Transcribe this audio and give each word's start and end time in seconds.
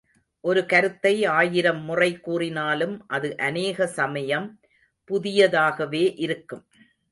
ஒரு 0.43 0.61
கருத்தை 0.65 1.11
ஆயிரம் 1.33 1.81
முறை 1.81 2.19
கூறினாலும் 2.19 2.95
அது 3.07 3.29
அநேக 3.37 3.87
சமயம் 3.99 4.47
புதிய 5.09 5.49
தாகவே 5.49 6.03
இருக்கும். 6.17 6.63